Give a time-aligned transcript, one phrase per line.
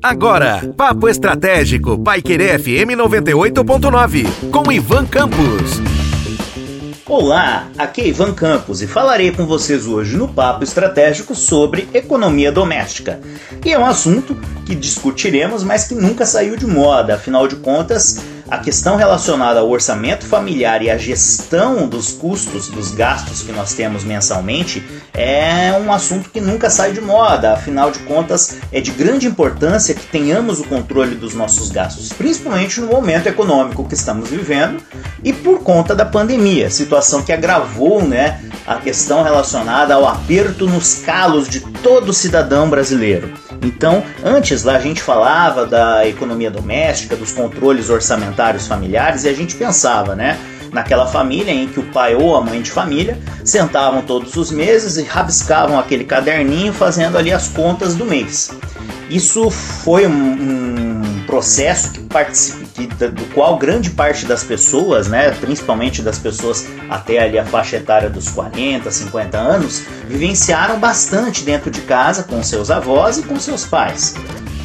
[0.00, 5.80] Agora, Papo Estratégico, Paiquerê FM 98.9, com Ivan Campos.
[7.04, 12.52] Olá, aqui é Ivan Campos e falarei com vocês hoje no Papo Estratégico sobre economia
[12.52, 13.20] doméstica.
[13.64, 18.22] E é um assunto que discutiremos, mas que nunca saiu de moda, afinal de contas,
[18.52, 23.72] a questão relacionada ao orçamento familiar e à gestão dos custos, dos gastos que nós
[23.72, 27.54] temos mensalmente, é um assunto que nunca sai de moda.
[27.54, 32.78] Afinal de contas, é de grande importância que tenhamos o controle dos nossos gastos, principalmente
[32.78, 34.82] no momento econômico que estamos vivendo
[35.24, 40.96] e por conta da pandemia, situação que agravou né, a questão relacionada ao aperto nos
[40.96, 43.32] calos de todo cidadão brasileiro.
[43.62, 49.32] Então, antes lá a gente falava da economia doméstica, dos controles orçamentários familiares e a
[49.32, 50.38] gente pensava, né?
[50.72, 54.96] Naquela família em que o pai ou a mãe de família sentavam todos os meses
[54.96, 58.50] e rabiscavam aquele caderninho fazendo ali as contas do mês.
[59.10, 62.00] Isso foi um, um processo que
[62.74, 67.76] que, do qual grande parte das pessoas, né, principalmente das pessoas até ali a faixa
[67.76, 73.38] etária dos 40, 50 anos, vivenciaram bastante dentro de casa com seus avós e com
[73.40, 74.14] seus pais.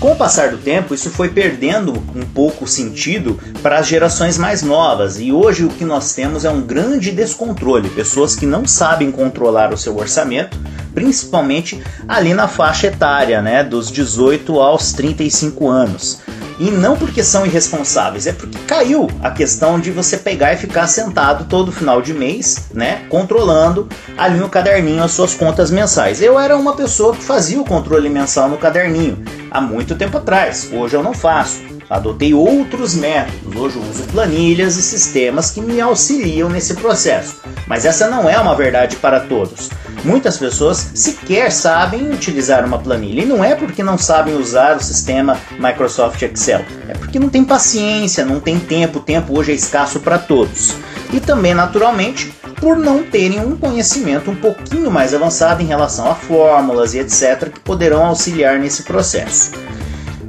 [0.00, 4.36] Com o passar do tempo, isso foi perdendo um pouco o sentido para as gerações
[4.36, 8.66] mais novas, e hoje o que nós temos é um grande descontrole, pessoas que não
[8.66, 10.58] sabem controlar o seu orçamento,
[10.92, 16.20] principalmente ali na faixa etária, né, dos 18 aos 35 anos.
[16.58, 20.86] E não porque são irresponsáveis, é porque caiu a questão de você pegar e ficar
[20.86, 26.22] sentado todo final de mês, né, controlando ali no caderninho as suas contas mensais.
[26.22, 30.68] Eu era uma pessoa que fazia o controle mensal no caderninho há muito tempo atrás.
[30.72, 31.60] Hoje eu não faço.
[31.88, 33.54] Adotei outros métodos.
[33.54, 37.36] Hoje uso planilhas e sistemas que me auxiliam nesse processo.
[37.66, 39.70] Mas essa não é uma verdade para todos.
[40.06, 43.22] Muitas pessoas sequer sabem utilizar uma planilha.
[43.22, 46.64] E não é porque não sabem usar o sistema Microsoft Excel.
[46.88, 49.00] É porque não tem paciência, não tem tempo.
[49.00, 50.76] O tempo hoje é escasso para todos.
[51.12, 56.14] E também, naturalmente, por não terem um conhecimento um pouquinho mais avançado em relação a
[56.14, 59.50] fórmulas e etc., que poderão auxiliar nesse processo.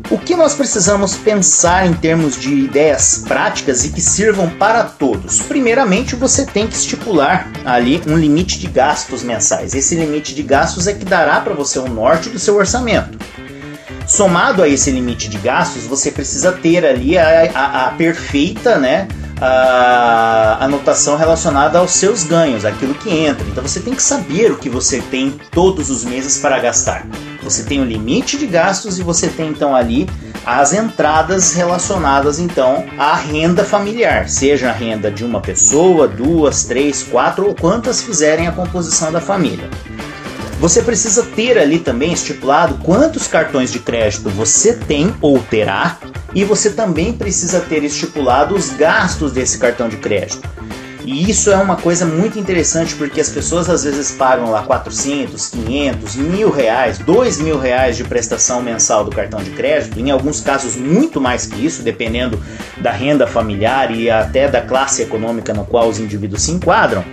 [0.09, 5.41] O que nós precisamos pensar em termos de ideias práticas e que sirvam para todos?
[5.41, 9.73] Primeiramente, você tem que estipular ali um limite de gastos mensais.
[9.73, 13.17] Esse limite de gastos é que dará para você o norte do seu orçamento.
[14.07, 19.09] Somado a esse limite de gastos, você precisa ter ali a, a, a perfeita, né?
[19.41, 23.45] a anotação relacionada aos seus ganhos, aquilo que entra.
[23.47, 27.05] Então você tem que saber o que você tem todos os meses para gastar.
[27.47, 30.05] Você tem o um limite de gastos e você tem então ali
[30.45, 37.03] as entradas relacionadas então à renda familiar, seja a renda de uma pessoa, duas, três,
[37.03, 39.69] quatro ou quantas fizerem a composição da família.
[40.59, 45.99] Você precisa ter ali também estipulado quantos cartões de crédito você tem ou terá
[46.35, 50.45] e você também precisa ter estipulado os gastos desse cartão de crédito.
[51.07, 55.47] E isso é uma coisa muito interessante porque as pessoas às vezes pagam lá 400,
[55.51, 60.41] 500, mil reais, dois mil reais de prestação mensal do cartão de crédito, em alguns
[60.41, 62.37] casos muito mais que isso, dependendo
[62.81, 67.05] da renda familiar e até da classe econômica no qual os indivíduos se enquadram.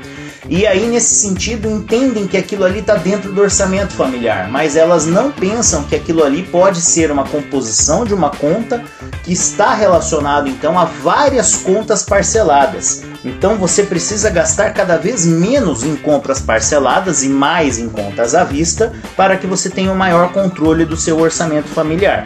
[0.49, 5.07] E aí, nesse sentido, entendem que aquilo ali está dentro do orçamento familiar, mas elas
[5.07, 8.83] não pensam que aquilo ali pode ser uma composição de uma conta
[9.25, 13.03] que está relacionado então a várias contas parceladas.
[13.25, 18.45] Então você precisa gastar cada vez menos em compras parceladas e mais em contas à
[18.45, 22.25] vista para que você tenha um maior controle do seu orçamento familiar.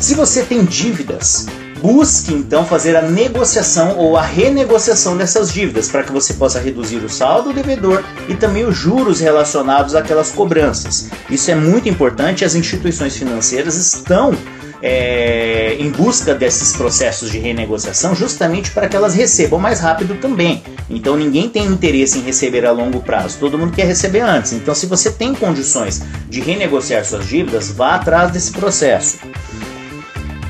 [0.00, 1.46] Se você tem dívidas,
[1.82, 6.98] Busque então fazer a negociação ou a renegociação dessas dívidas para que você possa reduzir
[6.98, 11.10] o saldo devedor e também os juros relacionados àquelas cobranças.
[11.28, 14.32] Isso é muito importante, as instituições financeiras estão
[14.80, 15.41] é,
[15.74, 20.62] em busca desses processos de renegociação justamente para que elas recebam mais rápido também.
[20.88, 24.52] Então ninguém tem interesse em receber a longo prazo, todo mundo quer receber antes.
[24.52, 29.18] Então, se você tem condições de renegociar suas dívidas, vá atrás desse processo.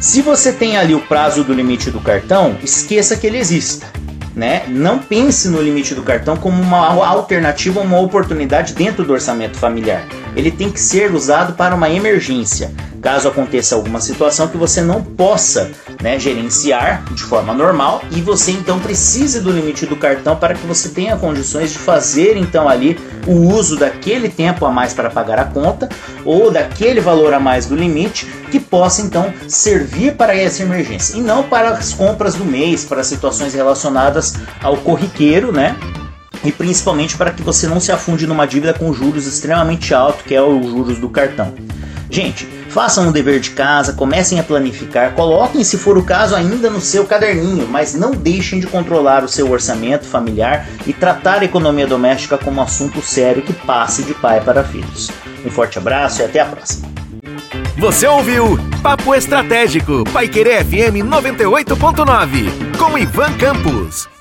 [0.00, 3.86] Se você tem ali o prazo do limite do cartão, esqueça que ele exista.
[4.34, 4.64] Né?
[4.66, 10.08] Não pense no limite do cartão como uma alternativa, uma oportunidade dentro do orçamento familiar.
[10.34, 12.72] Ele tem que ser usado para uma emergência
[13.02, 18.52] caso aconteça alguma situação que você não possa né, gerenciar de forma normal e você
[18.52, 22.98] então precise do limite do cartão para que você tenha condições de fazer então ali
[23.26, 25.88] o uso daquele tempo a mais para pagar a conta
[26.24, 31.20] ou daquele valor a mais do limite que possa então servir para essa emergência e
[31.20, 35.74] não para as compras do mês, para situações relacionadas ao corriqueiro, né?
[36.44, 40.34] E principalmente para que você não se afunde numa dívida com juros extremamente altos, que
[40.34, 41.54] é os juros do cartão.
[42.10, 46.70] Gente, Façam o dever de casa, comecem a planificar, coloquem, se for o caso, ainda
[46.70, 51.44] no seu caderninho, mas não deixem de controlar o seu orçamento familiar e tratar a
[51.44, 55.10] economia doméstica como assunto sério que passe de pai para filhos.
[55.44, 56.88] Um forte abraço e até a próxima.
[57.76, 64.11] Você ouviu Papo Estratégico, Pai Querer FM 98.9, com Ivan Campos.